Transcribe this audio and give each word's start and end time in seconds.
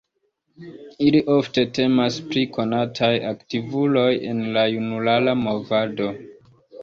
Ili 1.07 1.19
ofte 1.33 1.65
temas 1.79 2.17
pri 2.31 2.45
konataj 2.55 3.11
aktivuloj 3.33 4.07
en 4.33 4.41
la 4.57 4.63
junulara 4.77 5.39
movado. 5.45 6.09